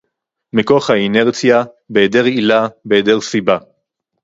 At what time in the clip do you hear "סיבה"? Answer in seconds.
3.21-3.57